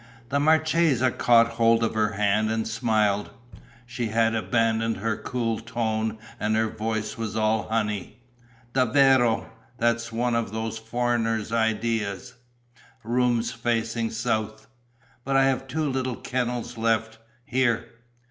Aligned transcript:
The 0.29 0.39
marchesa 0.39 1.11
caught 1.11 1.47
hold 1.47 1.83
of 1.83 1.93
her 1.93 2.13
hand 2.13 2.49
and 2.49 2.67
smiled. 2.67 3.29
She 3.85 4.07
had 4.07 4.33
abandoned 4.33 4.97
her 4.97 5.15
cool 5.15 5.59
tone 5.59 6.17
and 6.39 6.55
her 6.55 6.69
voice 6.69 7.19
was 7.19 7.35
all 7.35 7.67
honey: 7.67 8.17
"Davvero, 8.73 9.51
that's 9.77 10.11
one 10.11 10.33
of 10.33 10.51
those 10.51 10.79
foreigners' 10.79 11.51
ideas: 11.51 12.33
rooms 13.03 13.51
facing 13.51 14.09
south! 14.09 14.65
But 15.23 15.35
I 15.35 15.43
have 15.43 15.67
two 15.67 15.87
little 15.87 16.15
kennels 16.15 16.79
left. 16.79 17.19
Here...." 17.45 17.85